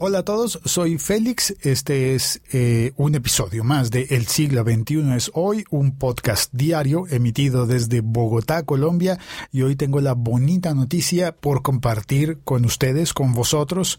[0.00, 1.56] Hola a todos, soy Félix.
[1.62, 7.06] Este es eh, un episodio más de El siglo XXI es hoy, un podcast diario
[7.10, 9.18] emitido desde Bogotá, Colombia.
[9.50, 13.98] Y hoy tengo la bonita noticia por compartir con ustedes, con vosotros.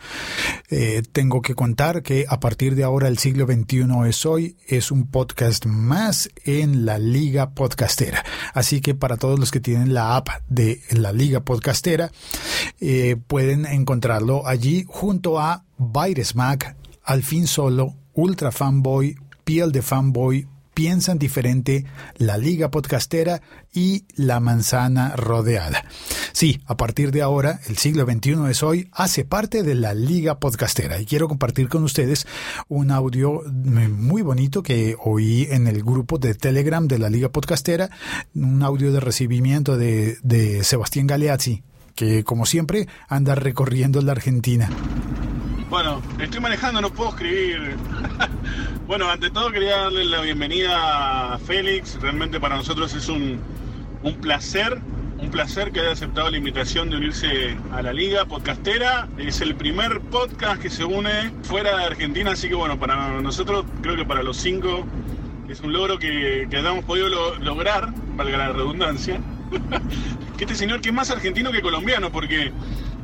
[0.70, 4.92] Eh, tengo que contar que a partir de ahora El siglo XXI es hoy es
[4.92, 8.24] un podcast más en la Liga Podcastera.
[8.54, 12.10] Así que para todos los que tienen la app de la Liga Podcastera,
[12.82, 15.66] eh, pueden encontrarlo allí junto a
[16.36, 20.48] Mac, Al fin solo, Ultra Fanboy, Piel de Fanboy,
[20.80, 21.84] Piensan diferente,
[22.18, 23.42] La Liga Podcastera
[23.74, 25.84] y La Manzana Rodeada.
[26.32, 30.40] Sí, a partir de ahora, el siglo XXI es hoy, hace parte de la Liga
[30.40, 32.28] Podcastera y quiero compartir con ustedes
[32.70, 37.90] un audio muy bonito que oí en el grupo de Telegram de la Liga Podcastera,
[38.34, 41.62] un audio de recibimiento de, de Sebastián Galeazzi,
[42.00, 44.70] que como siempre anda recorriendo la Argentina.
[45.70, 47.76] Bueno, estoy manejando, no puedo escribir.
[48.88, 52.00] bueno, ante todo quería darle la bienvenida a Félix.
[52.00, 53.42] Realmente para nosotros es un,
[54.22, 54.80] placer,
[55.22, 59.10] un placer que haya aceptado la invitación de unirse a la liga podcastera.
[59.18, 63.66] Es el primer podcast que se une fuera de Argentina, así que bueno, para nosotros,
[63.82, 64.86] creo que para los cinco,
[65.50, 69.20] es un logro que, que hayamos podido lograr, valga la redundancia.
[70.40, 72.54] que este señor que es más argentino que colombiano, porque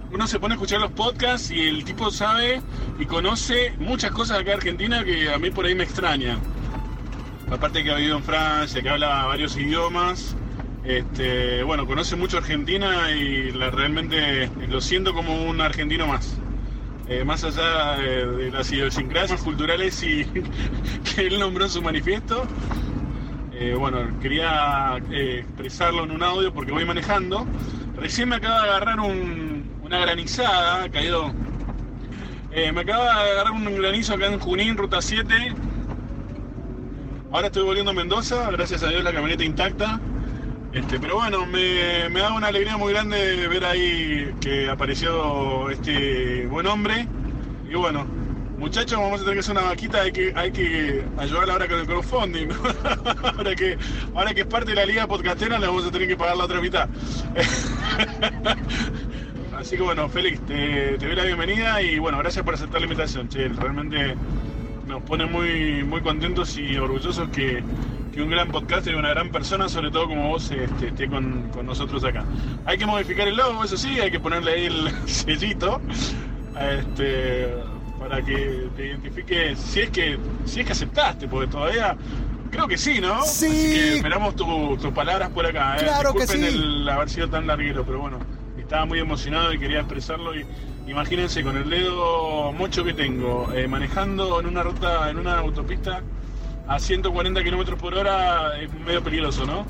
[0.09, 2.61] uno se pone a escuchar los podcasts y el tipo sabe
[2.97, 6.39] y conoce muchas cosas acá en Argentina que a mí por ahí me extrañan.
[7.52, 10.38] Aparte que ha vivido en Francia, que habla varios idiomas.
[10.86, 16.38] Este, bueno, conoce mucho Argentina y realmente lo siento como un argentino más.
[17.09, 20.23] Eh, más allá de, las idiosincrasias culturales y
[21.16, 22.47] que él nombró en su manifiesto.
[23.58, 27.48] Eh, bueno, quería eh, expresarlo en un audio porque voy manejando.
[27.95, 31.31] Recién me acaba de agarrar un, una granizada, caído.
[32.52, 35.54] Eh, me acaba de agarrar un granizo acá en Junín, ruta 7.
[37.32, 40.02] Ahora estoy volviendo a Mendoza, gracias a Dios la camioneta intacta.
[40.73, 46.45] Este, pero bueno, me, me da una alegría muy grande ver ahí que apareció este
[46.48, 47.08] buen hombre.
[47.70, 48.05] Y bueno,
[48.65, 51.80] muchachos, vamos a tener que hacer una vaquita, hay que, hay que ayudar ahora con
[51.81, 52.49] el crowdfunding.
[53.37, 53.77] ahora, que,
[54.15, 56.45] ahora que es parte de la liga podcastera, le vamos a tener que pagar la
[56.45, 56.89] otra mitad.
[59.55, 63.30] Así que bueno, Félix, te, doy la bienvenida y bueno, gracias por aceptar la invitación,
[63.30, 63.49] che.
[63.49, 64.15] Realmente
[64.87, 67.61] nos pone muy, muy contentos y orgullosos que,
[68.17, 72.04] un gran podcast y una gran persona, sobre todo como vos, este, esté con, nosotros
[72.04, 72.25] acá.
[72.65, 75.80] Hay que modificar el logo, eso sí, hay que ponerle ahí el sellito
[76.59, 77.54] este,
[78.00, 81.95] para que te identifique si es que, si es que aceptaste, porque todavía
[82.52, 83.22] Creo que sí, ¿no?
[83.23, 83.48] Sí.
[83.48, 85.76] Así que esperamos tus palabras por acá.
[85.76, 85.80] ¿eh?
[85.80, 86.42] Claro que sí.
[86.42, 88.20] el haber sido tan larguero, pero bueno
[88.66, 90.36] estaba muy emocionado y quería expresarlo.
[90.36, 90.45] Y,
[90.88, 96.02] imagínense con el dedo mucho que tengo, eh, manejando en una ruta, en una autopista
[96.67, 99.66] a 140 kilómetros por hora es medio peligroso, ¿no?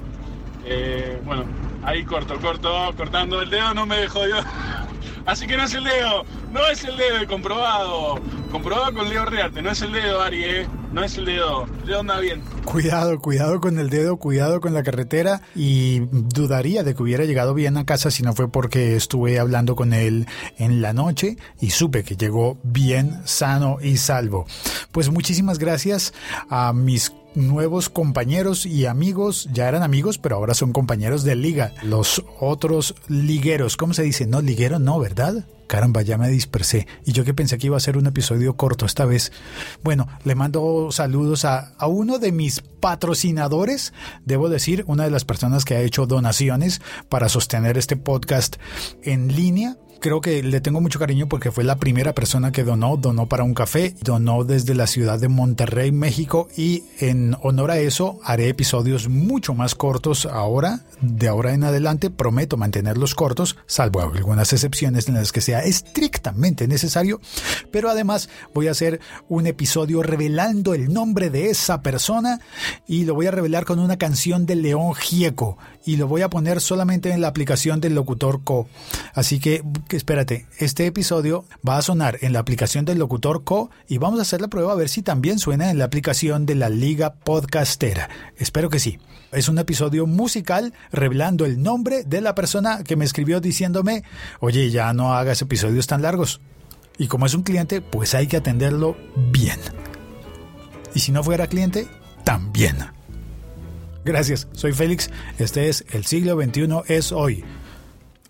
[0.66, 1.44] Eh, bueno,
[1.84, 4.38] ahí corto, corto, cortando el dedo, no me dejó yo.
[5.26, 8.20] Así que no es el dedo, no es el dedo, comprobado.
[8.52, 10.68] Comprobado con Leo Rearte, no es el dedo, Ari, ¿eh?
[10.94, 12.42] No es el dedo, el dedo anda bien.
[12.64, 17.54] Cuidado, cuidado con el dedo, cuidado con la carretera y dudaría de que hubiera llegado
[17.54, 20.28] bien a casa si no fue porque estuve hablando con él
[20.58, 24.46] en la noche y supe que llegó bien, sano y salvo.
[24.92, 26.14] Pues muchísimas gracias
[26.50, 31.74] a mis nuevos compañeros y amigos, ya eran amigos, pero ahora son compañeros de liga.
[31.84, 34.26] Los otros ligueros, ¿cómo se dice?
[34.26, 35.46] No, liguero no, ¿verdad?
[35.68, 36.88] Caramba, ya me dispersé.
[37.06, 39.32] Y yo que pensé que iba a ser un episodio corto esta vez.
[39.84, 43.94] Bueno, le mando saludos a, a, uno de mis patrocinadores,
[44.26, 48.58] debo decir, una de las personas que ha hecho donaciones para sostener este podcast
[49.02, 52.98] en línea creo que le tengo mucho cariño porque fue la primera persona que donó,
[52.98, 57.80] donó para un café, donó desde la ciudad de Monterrey, México y en honor a
[57.80, 64.02] eso haré episodios mucho más cortos ahora, de ahora en adelante, prometo mantenerlos cortos, salvo
[64.02, 67.20] algunas excepciones en las que sea estrictamente necesario,
[67.72, 72.40] pero además voy a hacer un episodio revelando el nombre de esa persona
[72.88, 76.30] y lo voy a revelar con una canción de León Gieco y lo voy a
[76.30, 78.68] poner solamente en la aplicación del locutor Co.
[79.14, 79.40] Así
[79.88, 84.20] que espérate, este episodio va a sonar en la aplicación del locutor Co y vamos
[84.20, 87.14] a hacer la prueba a ver si también suena en la aplicación de la Liga
[87.14, 88.10] Podcastera.
[88.38, 89.00] Espero que sí.
[89.32, 94.04] Es un episodio musical revelando el nombre de la persona que me escribió diciéndome,
[94.40, 96.42] oye, ya no hagas episodios tan largos.
[96.98, 98.96] Y como es un cliente, pues hay que atenderlo
[99.32, 99.60] bien.
[100.94, 101.88] Y si no fuera cliente,
[102.24, 102.78] también.
[104.06, 105.10] Gracias, soy Félix.
[105.38, 107.44] Este es El siglo XXI es hoy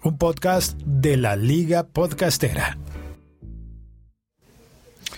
[0.06, 2.78] un podcast de la Liga Podcastera.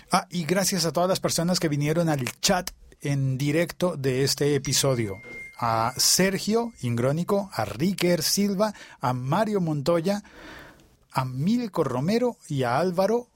[0.10, 4.56] Ah, y gracias a todas las personas que vinieron al chat en directo de este
[4.56, 5.16] episodio.
[5.60, 10.24] A Sergio Ingrónico, a Ricker Silva, a Mario Montoya,
[11.12, 13.28] a Milko Romero y a Álvaro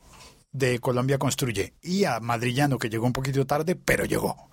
[0.53, 1.74] de Colombia Construye.
[1.81, 4.50] Y a Madrillano, que llegó un poquito tarde, pero llegó.